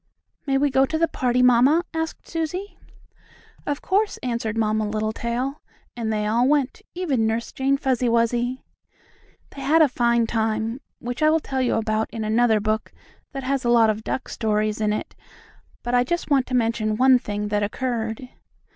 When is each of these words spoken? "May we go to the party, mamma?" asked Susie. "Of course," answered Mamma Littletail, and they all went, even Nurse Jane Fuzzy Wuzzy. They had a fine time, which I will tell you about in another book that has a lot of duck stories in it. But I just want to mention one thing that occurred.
"May 0.47 0.57
we 0.57 0.71
go 0.71 0.87
to 0.87 0.97
the 0.97 1.07
party, 1.07 1.43
mamma?" 1.43 1.83
asked 1.93 2.27
Susie. 2.27 2.75
"Of 3.67 3.83
course," 3.83 4.17
answered 4.23 4.57
Mamma 4.57 4.89
Littletail, 4.89 5.61
and 5.95 6.11
they 6.11 6.25
all 6.25 6.47
went, 6.47 6.81
even 6.95 7.27
Nurse 7.27 7.51
Jane 7.51 7.77
Fuzzy 7.77 8.09
Wuzzy. 8.09 8.63
They 9.51 9.61
had 9.61 9.83
a 9.83 9.87
fine 9.87 10.25
time, 10.25 10.81
which 10.97 11.21
I 11.21 11.29
will 11.29 11.39
tell 11.39 11.61
you 11.61 11.75
about 11.75 12.09
in 12.09 12.23
another 12.23 12.59
book 12.59 12.91
that 13.33 13.43
has 13.43 13.63
a 13.63 13.69
lot 13.69 13.91
of 13.91 14.03
duck 14.03 14.27
stories 14.27 14.81
in 14.81 14.91
it. 14.91 15.15
But 15.83 15.93
I 15.93 16.03
just 16.03 16.31
want 16.31 16.47
to 16.47 16.55
mention 16.55 16.97
one 16.97 17.19
thing 17.19 17.49
that 17.49 17.61
occurred. 17.61 18.27